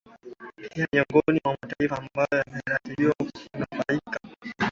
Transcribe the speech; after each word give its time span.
pia 0.55 0.69
ni 0.77 0.87
miongoni 0.93 1.41
mwa 1.45 1.57
mataifa 1.61 1.97
ambayo 1.97 2.43
yameratibiwa 2.45 3.13
kunufaika 3.15 4.19